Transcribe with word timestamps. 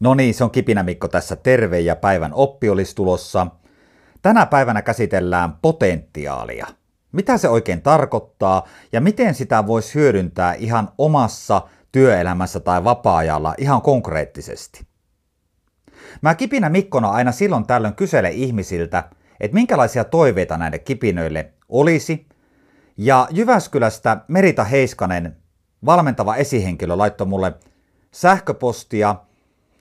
No 0.00 0.14
niin, 0.14 0.34
se 0.34 0.44
on 0.44 0.50
Kipinä 0.50 0.82
Mikko 0.82 1.08
tässä 1.08 1.36
terve 1.36 1.80
ja 1.80 1.96
päivän 1.96 2.34
oppi 2.34 2.70
olisi 2.70 2.96
tulossa. 2.96 3.46
Tänä 4.22 4.46
päivänä 4.46 4.82
käsitellään 4.82 5.52
potentiaalia. 5.62 6.66
Mitä 7.12 7.38
se 7.38 7.48
oikein 7.48 7.82
tarkoittaa 7.82 8.68
ja 8.92 9.00
miten 9.00 9.34
sitä 9.34 9.66
voisi 9.66 9.94
hyödyntää 9.94 10.54
ihan 10.54 10.88
omassa 10.98 11.62
työelämässä 11.92 12.60
tai 12.60 12.84
vapaa-ajalla 12.84 13.54
ihan 13.58 13.82
konkreettisesti. 13.82 14.86
Mä 16.22 16.34
Kipinä 16.34 16.68
Mikkona 16.68 17.08
aina 17.10 17.32
silloin 17.32 17.66
tällöin 17.66 17.94
kysele 17.94 18.30
ihmisiltä, 18.30 19.04
että 19.40 19.54
minkälaisia 19.54 20.04
toiveita 20.04 20.56
näille 20.56 20.78
kipinöille 20.78 21.52
olisi. 21.68 22.26
Ja 22.96 23.28
Jyväskylästä 23.30 24.16
Merita 24.28 24.64
Heiskanen, 24.64 25.36
valmentava 25.86 26.36
esihenkilö, 26.36 26.98
laittoi 26.98 27.26
mulle 27.26 27.54
sähköpostia– 28.12 29.16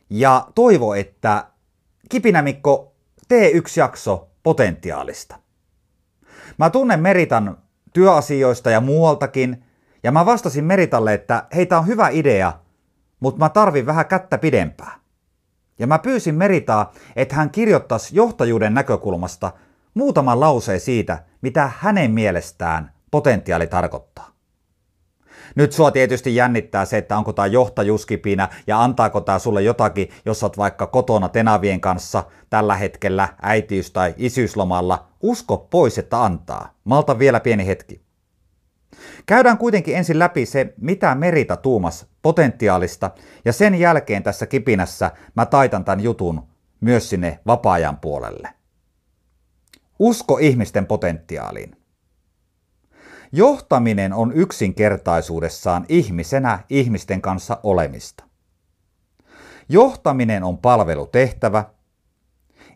ja 0.10 0.48
toivo, 0.56 0.94
että 0.94 1.48
Kipinä 2.10 2.42
Mikko, 2.42 2.96
tee 3.28 3.50
yksi 3.50 3.80
jakso 3.80 4.30
potentiaalista. 4.44 5.36
Mä 6.58 6.70
tunnen 6.70 7.00
Meritan 7.00 7.58
työasioista 7.94 8.70
ja 8.70 8.82
muualtakin, 8.82 9.64
ja 10.04 10.12
mä 10.12 10.26
vastasin 10.26 10.66
Meritalle, 10.66 11.14
että 11.14 11.48
heitä 11.56 11.78
on 11.80 11.88
hyvä 11.88 12.10
idea, 12.10 12.54
mutta 13.20 13.40
mä 13.40 13.50
tarvin 13.50 13.86
vähän 13.86 14.06
kättä 14.06 14.38
pidempää. 14.38 15.00
Ja 15.80 15.88
mä 15.88 16.00
pyysin 16.00 16.36
Meritaa, 16.36 16.94
että 17.16 17.36
hän 17.36 17.50
kirjoittaisi 17.50 18.16
johtajuuden 18.16 18.74
näkökulmasta 18.74 19.52
muutaman 19.94 20.40
lauseen 20.40 20.80
siitä, 20.80 21.24
mitä 21.42 21.72
hänen 21.80 22.12
mielestään 22.12 22.94
potentiaali 23.12 23.68
tarkoittaa. 23.68 24.39
Nyt 25.56 25.72
sua 25.72 25.92
tietysti 25.92 26.36
jännittää 26.36 26.86
se, 26.86 26.98
että 26.98 27.18
onko 27.18 27.34
tämä 27.34 27.46
johtajuskipinä 27.46 28.50
ja 28.68 28.84
antaako 28.84 29.22
tämä 29.22 29.40
sulle 29.40 29.62
jotakin, 29.62 30.10
jos 30.26 30.44
oot 30.44 30.58
vaikka 30.58 30.88
kotona 30.88 31.30
tenavien 31.30 31.82
kanssa 31.82 32.24
tällä 32.50 32.76
hetkellä 32.76 33.30
äitiys- 33.42 33.92
tai 33.92 34.14
isyyslomalla. 34.18 35.08
Usko 35.22 35.58
pois, 35.58 35.98
että 35.98 36.24
antaa. 36.24 36.74
Malta 36.84 37.20
vielä 37.20 37.40
pieni 37.40 37.68
hetki. 37.68 38.02
Käydään 39.26 39.58
kuitenkin 39.58 39.96
ensin 39.96 40.20
läpi 40.20 40.46
se, 40.46 40.74
mitä 40.82 41.16
Merita 41.16 41.56
tuumas 41.58 42.06
potentiaalista, 42.22 43.12
ja 43.46 43.54
sen 43.54 43.76
jälkeen 43.76 44.24
tässä 44.24 44.46
kipinässä 44.46 45.12
mä 45.36 45.46
taitan 45.46 45.86
tämän 45.86 46.00
jutun 46.00 46.44
myös 46.82 47.10
sinne 47.10 47.40
vapaa-ajan 47.48 47.98
puolelle. 47.98 48.50
Usko 50.00 50.38
ihmisten 50.38 50.86
potentiaaliin. 50.86 51.79
Johtaminen 53.32 54.14
on 54.14 54.32
yksinkertaisuudessaan 54.32 55.86
ihmisenä 55.90 56.60
ihmisten 56.70 57.22
kanssa 57.22 57.60
olemista. 57.64 58.24
Johtaminen 59.70 60.44
on 60.44 60.58
palvelutehtävä. 60.58 61.66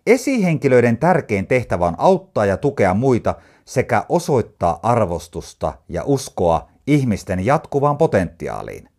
Esihenkilöiden 0.08 0.98
tärkein 0.98 1.48
tehtävä 1.48 1.86
on 1.86 1.96
auttaa 1.98 2.46
ja 2.46 2.58
tukea 2.58 2.94
muita 2.94 3.36
sekä 3.66 4.06
osoittaa 4.10 4.80
arvostusta 4.84 5.74
ja 5.90 6.04
uskoa 6.06 6.70
ihmisten 6.88 7.46
jatkuvaan 7.46 7.98
potentiaaliin. 7.98 8.90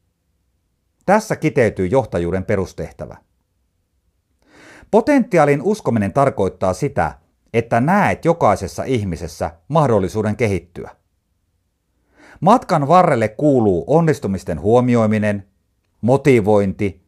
Tässä 1.06 1.36
kiteytyy 1.36 1.86
johtajuuden 1.86 2.44
perustehtävä. 2.44 3.16
Potentiaalin 4.91 5.62
uskominen 5.62 6.12
tarkoittaa 6.12 6.72
sitä, 6.72 7.14
että 7.55 7.80
näet 7.80 8.24
jokaisessa 8.24 8.84
ihmisessä 8.84 9.50
mahdollisuuden 9.68 10.36
kehittyä. 10.36 10.91
Matkan 12.40 12.88
varrelle 12.88 13.28
kuuluu 13.28 13.84
onnistumisten 13.86 14.60
huomioiminen, 14.60 15.46
motivointi, 16.00 17.05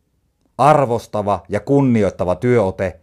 arvostava 0.58 1.42
ja 1.48 1.60
kunnioittava 1.60 2.34
työote 2.34 3.00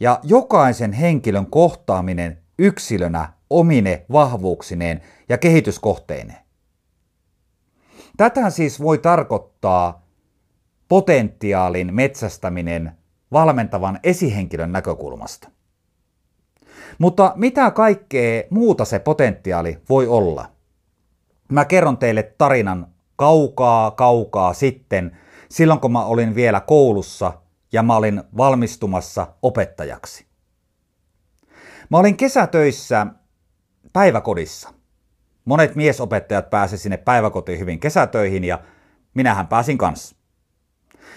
ja 0.00 0.20
jokaisen 0.22 0.92
henkilön 0.92 1.46
kohtaaminen 1.46 2.38
yksilönä 2.58 3.32
omine 3.50 4.04
vahvuuksineen 4.12 5.00
ja 5.28 5.38
kehityskohteineen. 5.38 6.38
Tätä 8.16 8.50
siis 8.50 8.80
voi 8.80 8.98
tarkoittaa 8.98 10.06
potentiaalin 10.88 11.94
metsästäminen 11.94 12.92
valmentavan 13.32 14.00
esihenkilön 14.02 14.72
näkökulmasta. 14.72 15.48
Mutta 16.98 17.32
mitä 17.36 17.70
kaikkea 17.70 18.42
muuta 18.50 18.84
se 18.84 18.98
potentiaali 18.98 19.78
voi 19.88 20.06
olla? 20.06 20.57
Mä 21.52 21.64
kerron 21.64 21.98
teille 21.98 22.22
tarinan 22.22 22.86
kaukaa, 23.16 23.90
kaukaa 23.90 24.52
sitten, 24.52 25.18
silloin 25.48 25.80
kun 25.80 25.92
mä 25.92 26.04
olin 26.04 26.34
vielä 26.34 26.60
koulussa 26.60 27.32
ja 27.72 27.82
mä 27.82 27.96
olin 27.96 28.22
valmistumassa 28.36 29.26
opettajaksi. 29.42 30.26
Mä 31.90 31.98
olin 31.98 32.16
kesätöissä 32.16 33.06
päiväkodissa. 33.92 34.68
Monet 35.44 35.74
miesopettajat 35.74 36.50
pääsivät 36.50 36.80
sinne 36.80 36.96
päiväkotiin 36.96 37.58
hyvin 37.58 37.80
kesätöihin 37.80 38.44
ja 38.44 38.58
minähän 39.14 39.46
pääsin 39.46 39.78
kanssa. 39.78 40.16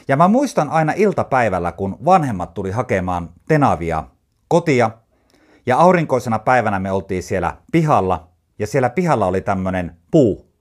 Ja 0.07 0.17
mä 0.17 0.27
muistan 0.27 0.69
aina 0.69 0.93
iltapäivällä, 0.95 1.71
kun 1.71 1.97
vanhemmat 2.05 2.53
tuli 2.53 2.71
hakemaan 2.71 3.29
tenavia 3.47 4.03
kotia, 4.47 4.91
ja 5.65 5.77
aurinkoisena 5.77 6.39
päivänä 6.39 6.79
me 6.79 6.91
oltiin 6.91 7.23
siellä 7.23 7.57
pihalla, 7.71 8.30
ja 8.61 8.67
siellä 8.67 8.89
pihalla 8.89 9.25
oli 9.25 9.41
tämmöinen 9.41 9.97
puu. 10.11 10.51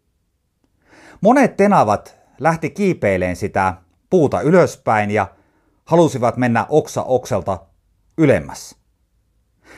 Monet 1.21 1.57
tenavat 1.57 2.17
lähti 2.39 2.71
kiipeileen 2.71 3.37
sitä 3.37 3.75
puuta 4.11 4.41
ylöspäin 4.41 5.11
ja 5.11 5.35
halusivat 5.85 6.37
mennä 6.37 6.67
oksa 6.69 7.03
okselta 7.03 7.67
ylemmäs. 8.19 8.77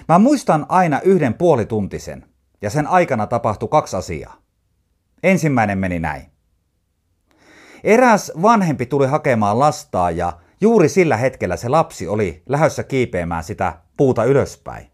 Mä 0.09 0.19
muistan 0.19 0.66
aina 0.69 1.00
yhden 1.00 1.34
puolituntisen, 1.34 2.27
ja 2.62 2.71
sen 2.71 2.87
aikana 2.87 3.27
tapahtui 3.27 3.69
kaksi 3.69 3.97
asiaa. 3.97 4.37
Ensimmäinen 5.22 5.78
meni 5.78 5.99
näin. 5.99 6.27
Eräs 7.84 8.32
vanhempi 8.43 8.87
tuli 8.87 9.06
hakemaan 9.06 9.59
lastaa 9.59 10.11
ja 10.11 10.41
juuri 10.61 10.88
sillä 10.88 11.16
hetkellä 11.16 11.56
se 11.56 11.69
lapsi 11.69 12.09
oli 12.09 12.43
lähdössä 12.49 12.82
kiipeämään 12.82 13.44
sitä 13.44 13.78
puuta 13.97 14.25
ylöspäin. 14.25 14.91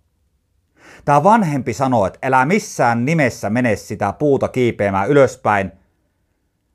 Tämä 1.08 1.22
vanhempi 1.22 1.72
sanoo, 1.72 2.06
että 2.06 2.18
älä 2.22 2.44
missään 2.44 3.04
nimessä 3.04 3.50
mene 3.50 3.76
sitä 3.76 4.12
puuta 4.12 4.48
kiipeämään 4.48 5.08
ylöspäin. 5.08 5.72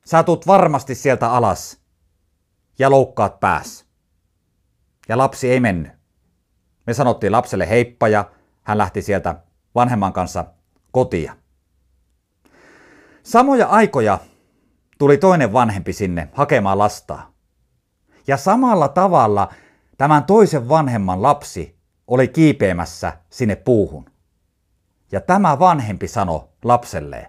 Sä 0.05 0.23
tuut 0.23 0.47
varmasti 0.47 0.95
sieltä 0.95 1.31
alas 1.31 1.81
ja 2.79 2.89
loukkaat 2.89 3.39
pääs. 3.39 3.85
Ja 5.09 5.17
lapsi 5.17 5.49
ei 5.51 5.59
mennyt. 5.59 5.91
Me 6.88 6.94
sanottiin 6.94 7.31
lapselle 7.31 7.69
heippa 7.69 8.07
ja 8.07 8.31
hän 8.63 8.77
lähti 8.77 9.01
sieltä 9.01 9.35
vanhemman 9.75 10.13
kanssa 10.13 10.45
kotia. 10.91 11.35
Samoja 13.23 13.67
aikoja 13.67 14.19
tuli 14.97 15.17
toinen 15.17 15.53
vanhempi 15.53 15.94
sinne 15.94 16.29
hakemaan 16.33 16.77
lastaa. 16.77 17.33
Ja 18.27 18.38
samalla 18.38 18.88
tavalla 18.88 19.53
tämän 19.97 20.23
toisen 20.23 20.69
vanhemman 20.69 21.21
lapsi 21.21 21.79
oli 22.07 22.27
kiipeämässä 22.27 23.13
sinne 23.29 23.55
puuhun. 23.55 24.12
Ja 25.13 25.22
tämä 25.22 25.59
vanhempi 25.59 26.07
sanoi 26.07 26.50
lapselleen, 26.63 27.28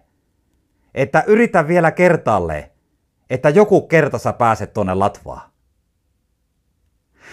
että 0.95 1.25
yritä 1.27 1.69
vielä 1.69 1.91
kertaalleen, 1.91 2.71
että 3.31 3.51
joku 3.51 3.87
kerta 3.87 4.19
sä 4.19 4.33
pääset 4.33 4.73
tuonne 4.73 4.95
latvaan. 4.95 5.51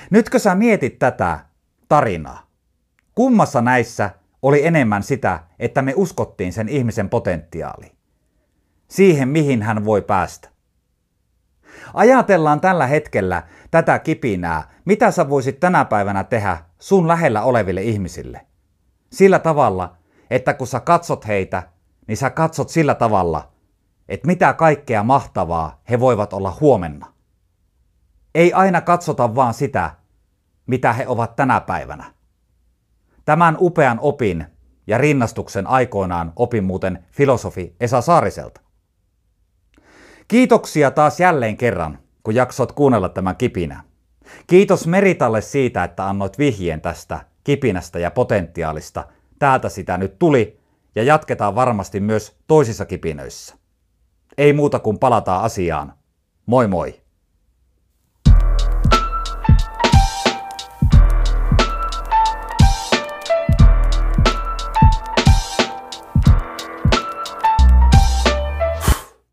Nytkö 0.09 0.39
sä 0.39 0.55
mietit 0.55 0.99
tätä 0.99 1.39
tarinaa? 1.89 2.47
Kummassa 3.15 3.61
näissä 3.61 4.09
oli 4.41 4.65
enemmän 4.65 5.03
sitä, 5.03 5.43
että 5.59 5.81
me 5.81 5.93
uskottiin 5.95 6.53
sen 6.53 6.69
ihmisen 6.69 7.09
potentiaaliin? 7.09 7.95
Siihen, 8.87 9.29
mihin 9.29 9.61
hän 9.61 9.85
voi 9.85 10.01
päästä. 10.01 10.49
Ajatellaan 11.93 12.61
tällä 12.61 12.87
hetkellä 12.87 13.43
tätä 13.71 13.99
kipinää, 13.99 14.63
mitä 14.85 15.11
sä 15.11 15.29
voisit 15.29 15.59
tänä 15.59 15.85
päivänä 15.85 16.23
tehdä 16.23 16.57
sun 16.79 17.07
lähellä 17.07 17.43
oleville 17.43 17.81
ihmisille. 17.81 18.45
Sillä 19.11 19.39
tavalla, 19.39 20.00
että 20.31 20.53
kun 20.53 20.67
sä 20.67 20.79
katsot 20.79 21.27
heitä, 21.27 21.63
niin 22.07 22.17
sä 22.17 22.29
katsot 22.29 22.69
sillä 22.69 22.95
tavalla, 22.95 23.51
että 24.09 24.27
mitä 24.27 24.53
kaikkea 24.53 25.03
mahtavaa 25.03 25.81
he 25.89 25.99
voivat 25.99 26.33
olla 26.33 26.57
huomenna. 26.61 27.13
Ei 28.35 28.53
aina 28.53 28.81
katsota 28.81 29.35
vaan 29.35 29.53
sitä, 29.53 29.91
mitä 30.67 30.93
he 30.93 31.07
ovat 31.07 31.35
tänä 31.35 31.59
päivänä. 31.61 32.13
Tämän 33.25 33.57
upean 33.59 33.99
opin 34.01 34.45
ja 34.87 34.97
rinnastuksen 34.97 35.67
aikoinaan 35.67 36.33
opin 36.35 36.63
muuten 36.63 37.05
filosofi 37.11 37.75
Esa 37.79 38.01
Saariselta. 38.01 38.61
Kiitoksia 40.27 40.91
taas 40.91 41.19
jälleen 41.19 41.57
kerran, 41.57 41.99
kun 42.23 42.35
jaksot 42.35 42.71
kuunnella 42.71 43.09
tämän 43.09 43.35
kipinä. 43.35 43.83
Kiitos 44.47 44.87
Meritalle 44.87 45.41
siitä, 45.41 45.83
että 45.83 46.09
annoit 46.09 46.37
vihjeen 46.37 46.81
tästä 46.81 47.19
kipinästä 47.43 47.99
ja 47.99 48.11
potentiaalista– 48.11 49.05
täältä 49.41 49.69
sitä 49.69 49.97
nyt 49.97 50.19
tuli 50.19 50.59
ja 50.95 51.03
jatketaan 51.03 51.55
varmasti 51.55 51.99
myös 51.99 52.35
toisissa 52.47 52.85
kipinöissä. 52.85 53.55
Ei 54.37 54.53
muuta 54.53 54.79
kuin 54.79 54.99
palataan 54.99 55.43
asiaan. 55.43 55.93
Moi 56.45 56.67
moi! 56.67 57.01